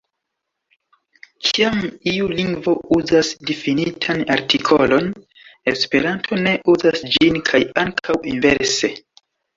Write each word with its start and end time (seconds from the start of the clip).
Kiam 1.49 1.77
iu 2.11 2.29
lingvo 2.39 2.73
uzas 2.97 3.29
difinitan 3.49 4.23
artikolon, 4.37 5.13
Esperanto 5.73 6.41
ne 6.49 6.55
uzas 6.75 7.07
ĝin, 7.17 7.39
kaj 7.51 7.61
ankaŭ 7.85 8.17
inverse. 8.35 8.93